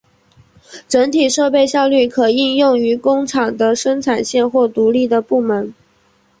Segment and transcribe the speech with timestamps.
[0.87, 5.71] 整体设备效率可应用于工厂的生产线或独立的部门。